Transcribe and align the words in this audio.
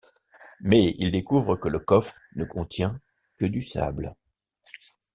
Mais 0.61 0.95
il 0.97 1.11
découvre 1.11 1.57
que 1.57 1.67
le 1.69 1.77
coffre 1.77 2.15
ne 2.35 2.43
contient 2.43 2.99
que 3.37 3.45
du 3.45 3.61
sable. 3.61 4.15